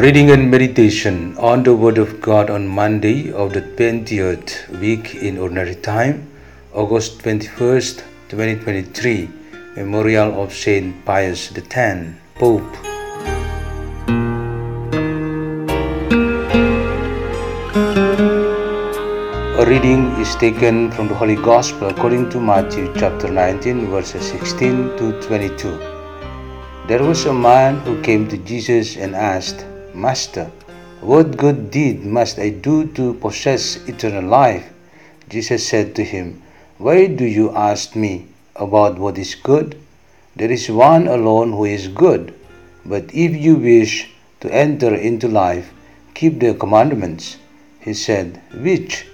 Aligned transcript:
Reading 0.00 0.30
and 0.30 0.50
meditation 0.50 1.36
on 1.36 1.62
the 1.64 1.76
Word 1.76 1.98
of 1.98 2.18
God 2.18 2.48
on 2.48 2.66
Monday 2.66 3.30
of 3.30 3.52
the 3.52 3.60
20th 3.60 4.80
week 4.80 5.16
in 5.16 5.36
Ordinary 5.36 5.74
Time, 5.74 6.32
August 6.72 7.18
21st, 7.18 8.00
2023, 8.30 9.28
Memorial 9.76 10.42
of 10.42 10.54
Saint 10.54 11.04
Pius 11.04 11.52
X, 11.54 12.08
Pope. 12.36 12.64
A 19.60 19.66
reading 19.68 20.08
is 20.16 20.34
taken 20.36 20.90
from 20.90 21.08
the 21.08 21.14
Holy 21.14 21.36
Gospel 21.36 21.88
according 21.90 22.30
to 22.30 22.40
Matthew 22.40 22.90
chapter 22.96 23.30
19, 23.30 23.88
verses 23.90 24.24
16 24.30 24.96
to 24.96 25.20
22. 25.20 25.76
There 26.88 27.04
was 27.04 27.26
a 27.26 27.34
man 27.34 27.80
who 27.80 28.00
came 28.00 28.26
to 28.30 28.38
Jesus 28.38 28.96
and 28.96 29.14
asked, 29.14 29.66
Master, 29.94 30.50
what 31.00 31.36
good 31.36 31.70
deed 31.70 32.04
must 32.04 32.38
I 32.38 32.48
do 32.50 32.86
to 32.94 33.14
possess 33.14 33.76
eternal 33.88 34.24
life? 34.24 34.72
Jesus 35.28 35.66
said 35.66 35.94
to 35.96 36.04
him, 36.04 36.42
Why 36.78 37.06
do 37.06 37.24
you 37.24 37.50
ask 37.54 37.94
me 37.96 38.26
about 38.56 38.98
what 38.98 39.18
is 39.18 39.34
good? 39.34 39.76
There 40.34 40.50
is 40.50 40.70
one 40.70 41.08
alone 41.08 41.52
who 41.52 41.64
is 41.64 41.88
good. 41.88 42.34
But 42.84 43.14
if 43.14 43.36
you 43.36 43.56
wish 43.56 44.10
to 44.40 44.52
enter 44.52 44.94
into 44.94 45.28
life, 45.28 45.72
keep 46.14 46.40
the 46.40 46.54
commandments. 46.54 47.36
He 47.80 47.94
said, 47.94 48.40
Which? 48.54 49.06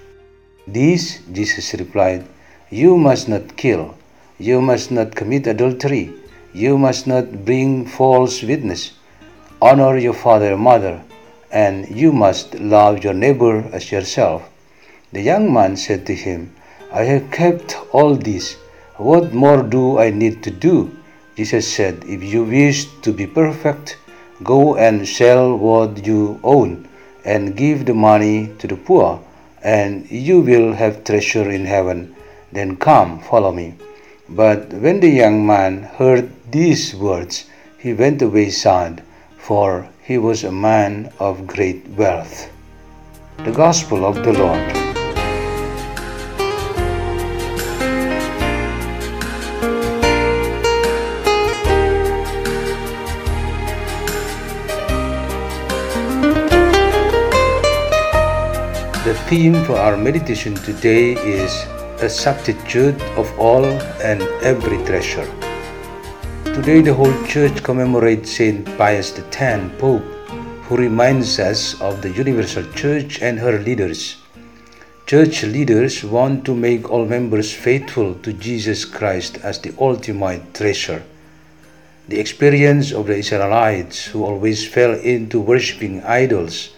These, 0.67 1.23
Jesus 1.33 1.75
replied, 1.75 2.27
You 2.71 2.97
must 2.97 3.29
not 3.29 3.57
kill, 3.57 3.97
you 4.39 4.61
must 4.61 4.91
not 4.91 5.15
commit 5.15 5.47
adultery, 5.47 6.13
you 6.53 6.79
must 6.79 7.07
not 7.07 7.45
bring 7.45 7.87
false 7.87 8.43
witness, 8.43 8.93
honor 9.61 9.97
your 9.99 10.15
father 10.15 10.53
and 10.53 10.63
mother, 10.63 11.03
and 11.51 11.89
you 11.89 12.13
must 12.13 12.55
love 12.55 13.05
your 13.05 13.15
neighbor 13.15 13.69
as 13.73 13.91
yourself. 13.91 14.49
The 15.13 15.23
young 15.23 15.53
man 15.53 15.77
said 15.77 16.07
to 16.07 16.15
him, 16.15 16.55
I 16.93 17.05
have 17.05 17.31
kept 17.31 17.77
all 17.93 18.15
this. 18.15 18.57
What 18.97 19.33
more 19.33 19.63
do 19.63 19.99
I 19.99 20.11
need 20.11 20.43
to 20.43 20.51
do? 20.51 20.91
Jesus 21.37 21.73
said, 21.73 22.05
If 22.07 22.23
you 22.23 22.45
wish 22.45 22.87
to 23.03 23.13
be 23.13 23.27
perfect, 23.27 23.97
go 24.43 24.77
and 24.77 25.07
sell 25.09 25.57
what 25.57 26.07
you 26.07 26.41
own 26.43 26.89
and 27.25 27.57
give 27.57 27.87
the 27.87 27.95
money 27.95 28.51
to 28.59 28.67
the 28.67 28.77
poor 28.77 29.21
and 29.63 30.11
you 30.11 30.41
will 30.41 30.73
have 30.73 31.05
treasure 31.05 31.51
in 31.51 31.65
heaven. 31.65 32.15
Then 32.53 32.77
come, 32.77 33.21
follow 33.21 33.53
me. 33.53 33.75
But 34.29 34.73
when 34.73 35.01
the 35.01 35.11
young 35.11 35.47
man 35.47 35.83
heard 35.83 36.31
these 36.51 36.95
words, 36.95 37.47
he 37.79 37.93
went 37.93 38.23
away 38.23 38.51
sad, 38.51 39.03
for 39.49 39.89
he 40.03 40.19
was 40.19 40.45
a 40.45 40.53
man 40.53 41.11
of 41.19 41.47
great 41.47 41.89
wealth. 41.97 42.51
The 43.47 43.51
Gospel 43.51 44.05
of 44.05 44.17
the 44.17 44.35
Lord. 44.35 44.69
The 59.07 59.15
theme 59.31 59.65
for 59.65 59.79
our 59.79 59.97
meditation 59.97 60.57
today 60.57 61.13
is 61.15 61.65
a 62.03 62.11
substitute 62.11 63.01
of 63.17 63.27
all 63.39 63.65
and 64.05 64.21
every 64.45 64.77
treasure. 64.85 65.48
Today, 66.59 66.83
the 66.83 66.93
whole 66.93 67.15
church 67.25 67.63
commemorates 67.63 68.35
Saint 68.35 68.67
Pius 68.77 69.17
X, 69.17 69.63
Pope, 69.79 70.03
who 70.67 70.77
reminds 70.77 71.39
us 71.39 71.81
of 71.81 72.03
the 72.03 72.11
universal 72.11 72.65
church 72.73 73.23
and 73.23 73.39
her 73.39 73.61
leaders. 73.61 74.17
Church 75.07 75.45
leaders 75.45 76.03
want 76.03 76.45
to 76.45 76.57
make 76.57 76.91
all 76.91 77.07
members 77.07 77.53
faithful 77.53 78.13
to 78.27 78.33
Jesus 78.33 78.85
Christ 78.85 79.39
as 79.45 79.61
the 79.61 79.73
ultimate 79.79 80.53
treasure. 80.53 81.05
The 82.09 82.19
experience 82.19 82.91
of 82.91 83.07
the 83.07 83.19
Israelites 83.19 84.07
who 84.07 84.25
always 84.25 84.67
fell 84.67 84.95
into 84.99 85.41
worshipping 85.41 86.03
idols 86.03 86.71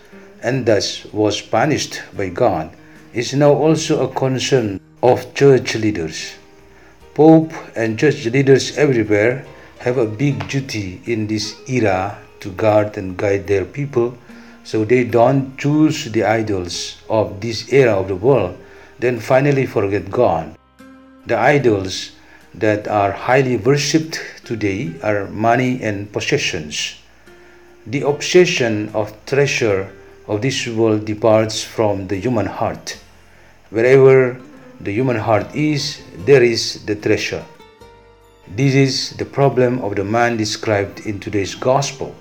and 0.42 0.66
thus 0.66 1.06
was 1.06 1.40
punished 1.40 2.02
by 2.14 2.28
God 2.28 2.70
is 3.14 3.32
now 3.32 3.54
also 3.54 4.04
a 4.04 4.12
concern 4.12 4.78
of 5.02 5.32
church 5.32 5.74
leaders. 5.74 6.34
Pope 7.14 7.50
and 7.74 7.98
church 7.98 8.26
leaders 8.26 8.76
everywhere 8.76 9.46
have 9.80 9.96
a 9.96 10.04
big 10.04 10.46
duty 10.46 11.00
in 11.06 11.26
this 11.26 11.56
era 11.66 12.18
to 12.38 12.50
guard 12.50 12.98
and 12.98 13.16
guide 13.16 13.46
their 13.46 13.64
people 13.64 14.12
so 14.62 14.84
they 14.84 15.04
don't 15.04 15.56
choose 15.56 16.04
the 16.12 16.22
idols 16.22 17.00
of 17.08 17.40
this 17.40 17.72
era 17.72 17.94
of 17.94 18.06
the 18.08 18.14
world, 18.14 18.58
then 18.98 19.18
finally 19.18 19.64
forget 19.64 20.10
God. 20.10 20.54
The 21.24 21.38
idols 21.38 22.12
that 22.54 22.88
are 22.88 23.10
highly 23.10 23.56
worshipped 23.56 24.20
today 24.44 24.92
are 25.02 25.28
money 25.28 25.82
and 25.82 26.12
possessions. 26.12 27.00
The 27.86 28.02
obsession 28.02 28.90
of 28.92 29.16
treasure 29.24 29.90
of 30.28 30.42
this 30.42 30.66
world 30.66 31.06
departs 31.06 31.64
from 31.64 32.06
the 32.06 32.16
human 32.16 32.46
heart. 32.46 33.00
Wherever 33.70 34.38
the 34.78 34.92
human 34.92 35.16
heart 35.16 35.54
is, 35.54 36.02
there 36.26 36.42
is 36.42 36.84
the 36.84 36.96
treasure. 36.96 37.44
This 38.56 38.74
is 38.74 39.10
the 39.10 39.24
problem 39.24 39.78
of 39.78 39.94
the 39.94 40.02
man 40.02 40.36
described 40.36 41.06
in 41.06 41.20
today's 41.20 41.54
gospel. 41.54 42.12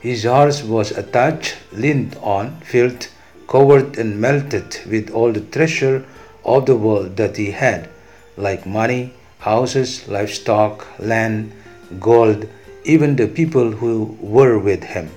His 0.00 0.22
heart 0.22 0.62
was 0.64 0.92
attached, 0.92 1.56
leaned 1.72 2.16
on, 2.22 2.60
filled, 2.60 3.08
covered, 3.48 3.98
and 3.98 4.20
melted 4.20 4.78
with 4.88 5.10
all 5.10 5.32
the 5.32 5.40
treasure 5.40 6.06
of 6.44 6.66
the 6.66 6.76
world 6.76 7.16
that 7.16 7.36
he 7.36 7.50
had, 7.50 7.88
like 8.36 8.64
money, 8.64 9.12
houses, 9.40 10.06
livestock, 10.06 10.86
land, 11.00 11.52
gold, 11.98 12.48
even 12.84 13.16
the 13.16 13.26
people 13.26 13.72
who 13.72 14.16
were 14.20 14.56
with 14.56 14.84
him. 14.84 15.10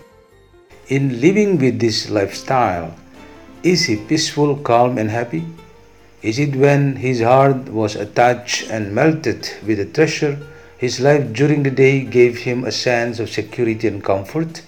In 0.88 1.22
living 1.22 1.60
with 1.60 1.80
this 1.80 2.10
lifestyle, 2.10 2.96
is 3.62 3.86
he 3.86 3.98
peaceful, 3.98 4.56
calm, 4.58 4.98
and 4.98 5.12
happy? 5.12 5.46
Is 6.24 6.40
it 6.40 6.56
when 6.56 6.96
his 6.96 7.20
heart 7.20 7.68
was 7.68 7.98
attached 7.98 8.70
and 8.70 8.96
melted 8.96 9.50
with 9.68 9.78
the 9.78 9.86
treasure, 9.86 10.40
his 10.78 11.02
life 11.02 11.34
during 11.34 11.64
the 11.64 11.70
day 11.70 12.06
gave 12.06 12.38
him 12.38 12.64
a 12.64 12.72
sense 12.72 13.20
of 13.20 13.30
security 13.30 13.90
and 13.90 14.02
comfort? 14.02 14.62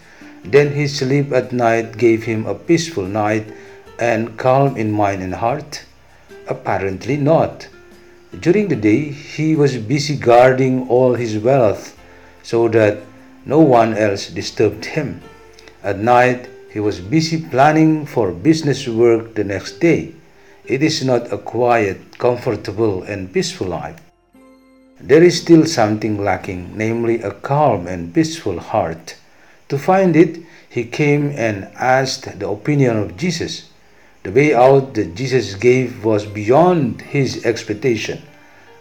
Then 0.44 0.74
his 0.74 0.98
sleep 0.98 1.32
at 1.32 1.54
night 1.54 1.98
gave 1.98 2.24
him 2.24 2.46
a 2.46 2.56
peaceful 2.56 3.06
night 3.06 3.48
and 3.98 4.38
calm 4.38 4.76
in 4.76 4.92
mind 4.92 5.24
and 5.24 5.34
heart? 5.34 5.86
Apparently 6.50 7.16
not. 7.16 7.70
During 8.38 8.68
the 8.68 8.76
day, 8.76 9.12
he 9.12 9.56
was 9.56 9.78
busy 9.78 10.18
guarding 10.18 10.90
all 10.90 11.14
his 11.14 11.38
wealth 11.38 11.98
so 12.44 12.68
that 12.68 12.98
no 13.46 13.60
one 13.60 13.96
else 13.96 14.28
disturbed 14.28 14.84
him. 14.84 15.22
At 15.82 16.00
night, 16.00 16.50
he 16.70 16.82
was 16.82 17.00
busy 17.00 17.42
planning 17.50 18.06
for 18.06 18.34
business 18.34 18.90
work 18.90 19.36
the 19.36 19.46
next 19.46 19.80
day. 19.80 20.16
It 20.68 20.82
is 20.82 21.06
not 21.06 21.32
a 21.32 21.38
quiet, 21.38 22.18
comfortable, 22.18 23.04
and 23.04 23.32
peaceful 23.32 23.68
life. 23.68 24.02
There 25.00 25.22
is 25.22 25.40
still 25.40 25.68
something 25.68 26.18
lacking, 26.18 26.76
namely 26.76 27.22
a 27.22 27.30
calm 27.30 27.86
and 27.86 28.12
peaceful 28.12 28.60
heart. 28.60 29.16
To 29.70 29.78
find 29.78 30.16
it, 30.16 30.40
he 30.68 30.86
came 30.86 31.30
and 31.36 31.70
asked 31.76 32.40
the 32.40 32.50
opinion 32.50 32.98
of 32.98 33.16
Jesus. 33.16 33.70
The 34.24 34.32
way 34.32 34.56
out 34.56 34.96
that 34.96 35.14
Jesus 35.14 35.54
gave 35.54 36.04
was 36.04 36.26
beyond 36.26 37.02
his 37.02 37.46
expectation. 37.46 38.24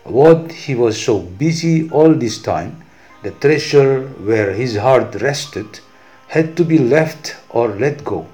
What 0.05 0.53
he 0.53 0.75
was 0.75 0.99
so 0.99 1.19
busy 1.19 1.91
all 1.91 2.15
this 2.15 2.41
time, 2.41 2.83
the 3.23 3.33
treasure 3.33 4.07
where 4.25 4.55
his 4.55 4.77
heart 4.77 5.17
rested, 5.17 5.81
had 6.29 6.57
to 6.57 6.65
be 6.65 6.79
left 6.79 7.37
or 7.51 7.69
let 7.69 8.05
go. 8.05 8.27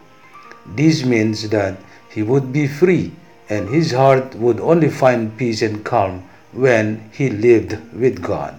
This 0.64 1.05
means 1.05 1.49
that 1.49 1.79
he 2.11 2.23
would 2.23 2.52
be 2.52 2.69
free 2.69 3.11
and 3.50 3.69
his 3.69 3.91
heart 3.91 4.35
would 4.37 4.61
only 4.61 4.88
find 4.88 5.37
peace 5.37 5.61
and 5.61 5.85
calm 5.85 6.23
when 6.52 7.11
he 7.12 7.29
lived 7.29 7.76
with 7.93 8.23
God. 8.23 8.58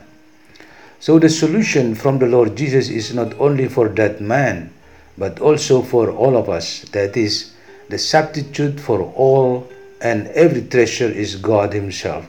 So 0.99 1.17
the 1.17 1.29
solution 1.29 1.95
from 1.95 2.19
the 2.19 2.27
Lord 2.27 2.55
Jesus 2.55 2.89
is 2.89 3.13
not 3.13 3.33
only 3.39 3.67
for 3.67 3.89
that 3.89 4.21
man, 4.21 4.71
but 5.17 5.39
also 5.39 5.81
for 5.81 6.11
all 6.11 6.37
of 6.37 6.49
us. 6.49 6.81
That 6.91 7.17
is, 7.17 7.53
the 7.89 7.97
substitute 7.97 8.79
for 8.79 9.01
all 9.15 9.67
and 10.01 10.27
every 10.27 10.61
treasure 10.63 11.09
is 11.09 11.35
God 11.35 11.73
Himself. 11.73 12.27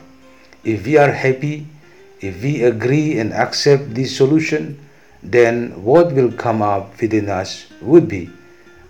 If 0.63 0.85
we 0.85 0.97
are 0.97 1.11
happy, 1.11 1.67
if 2.21 2.41
we 2.41 2.63
agree 2.63 3.19
and 3.19 3.33
accept 3.33 3.93
this 3.93 4.15
solution, 4.15 4.79
then 5.21 5.83
what 5.83 6.13
will 6.13 6.31
come 6.31 6.61
up 6.61 6.99
within 7.01 7.29
us 7.29 7.67
would 7.81 8.07
be 8.07 8.29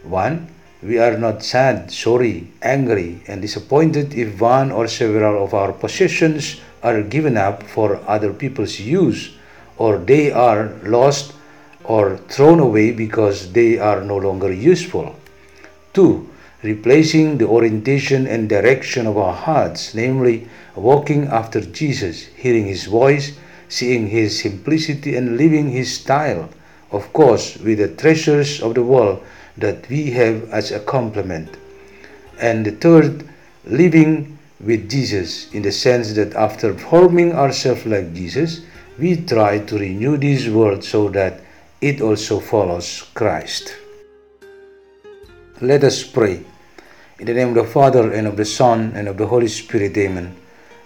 1. 0.04 0.53
We 0.86 1.00
are 1.00 1.18
not 1.18 1.44
sad, 1.44 1.92
sorry, 1.92 2.52
angry, 2.62 3.22
and 3.26 3.42
disappointed 3.42 4.14
if 4.14 4.42
one 4.42 4.70
or 4.70 4.90
several 4.90 5.42
of 5.42 5.54
our 5.54 5.72
possessions 5.72 6.60
are 6.84 7.02
given 7.02 7.38
up 7.38 7.64
for 7.64 8.02
other 8.06 8.34
people's 8.34 8.82
use, 8.82 9.32
or 9.78 9.98
they 9.98 10.30
are 10.30 10.74
lost 10.84 11.36
or 11.86 12.18
thrown 12.28 12.60
away 12.60 12.92
because 12.92 13.54
they 13.54 13.80
are 13.80 14.02
no 14.02 14.18
longer 14.18 14.52
useful. 14.52 15.16
2. 15.94 16.30
Replacing 16.64 17.38
the 17.38 17.48
orientation 17.48 18.28
and 18.28 18.50
direction 18.50 19.08
of 19.08 19.18
our 19.18 19.34
hearts, 19.34 19.96
namely 19.96 20.50
walking 20.76 21.28
after 21.28 21.62
Jesus, 21.62 22.26
hearing 22.36 22.66
His 22.66 22.88
voice, 22.88 23.38
seeing 23.70 24.08
His 24.08 24.38
simplicity, 24.38 25.16
and 25.16 25.38
living 25.38 25.70
His 25.70 25.96
style, 25.96 26.50
of 26.92 27.14
course, 27.14 27.56
with 27.58 27.78
the 27.78 27.88
treasures 27.88 28.62
of 28.62 28.76
the 28.76 28.84
world 28.84 29.24
that 29.58 29.88
we 29.90 30.12
have 30.12 30.50
as 30.52 30.72
a 30.72 30.80
complement. 30.80 31.58
And 32.40 32.66
the 32.66 32.72
third, 32.72 33.28
living 33.66 34.38
with 34.60 34.90
Jesus 34.90 35.52
in 35.54 35.62
the 35.62 35.72
sense 35.72 36.14
that 36.14 36.34
after 36.36 36.74
forming 36.74 37.34
ourselves 37.34 37.86
like 37.86 38.14
Jesus, 38.14 38.62
we 38.98 39.18
try 39.18 39.60
to 39.60 39.78
renew 39.78 40.18
this 40.18 40.48
world 40.48 40.84
so 40.84 41.10
that 41.10 41.42
it 41.82 42.02
also 42.02 42.40
follows 42.40 43.04
Christ. 43.14 43.76
Let 45.62 45.84
us 45.84 46.04
pray. 46.04 46.44
In 47.20 47.26
the 47.26 47.34
name 47.34 47.50
of 47.50 47.56
the 47.56 47.64
Father, 47.64 48.12
and 48.12 48.28
of 48.28 48.38
the 48.38 48.46
Son, 48.46 48.94
and 48.96 49.08
of 49.08 49.18
the 49.18 49.28
Holy 49.28 49.48
Spirit, 49.48 49.98
Amen. 49.98 50.36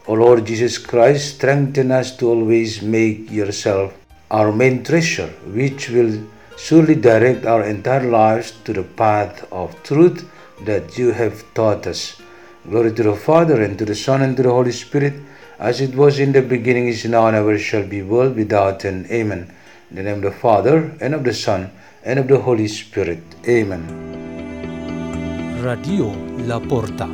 O 0.07 0.13
Lord 0.13 0.45
Jesus 0.45 0.77
Christ, 0.77 1.35
strengthen 1.35 1.91
us 1.91 2.15
to 2.17 2.29
always 2.29 2.81
make 2.81 3.29
yourself 3.31 3.93
our 4.31 4.51
main 4.51 4.83
treasure, 4.83 5.27
which 5.47 5.89
will 5.89 6.21
surely 6.57 6.95
direct 6.95 7.45
our 7.45 7.63
entire 7.63 8.09
lives 8.09 8.51
to 8.65 8.73
the 8.73 8.83
path 8.83 9.47
of 9.51 9.81
truth 9.83 10.27
that 10.65 10.97
you 10.97 11.11
have 11.11 11.43
taught 11.53 11.85
us. 11.87 12.19
Glory 12.67 12.91
to 12.93 13.03
the 13.03 13.15
Father, 13.15 13.61
and 13.61 13.77
to 13.77 13.85
the 13.85 13.95
Son, 13.95 14.21
and 14.21 14.35
to 14.35 14.43
the 14.43 14.49
Holy 14.49 14.71
Spirit, 14.71 15.13
as 15.59 15.79
it 15.79 15.95
was 15.95 16.19
in 16.19 16.31
the 16.33 16.41
beginning, 16.41 16.87
is 16.87 17.05
now, 17.05 17.27
and 17.27 17.35
ever 17.37 17.57
shall 17.57 17.87
be, 17.87 18.01
world 18.01 18.35
without 18.35 18.83
end. 18.83 19.09
Amen. 19.11 19.53
In 19.89 19.95
the 19.95 20.03
name 20.03 20.17
of 20.17 20.23
the 20.23 20.31
Father, 20.31 20.91
and 20.99 21.13
of 21.13 21.23
the 21.23 21.33
Son, 21.33 21.71
and 22.03 22.19
of 22.19 22.27
the 22.27 22.39
Holy 22.39 22.67
Spirit. 22.67 23.23
Amen. 23.47 23.83
Radio 25.63 26.11
La 26.45 26.59
Porta. 26.59 27.07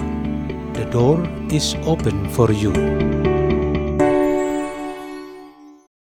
The 0.74 0.86
door 0.90 1.28
is 1.52 1.76
open 1.86 2.30
for 2.30 2.52
you. 2.52 3.13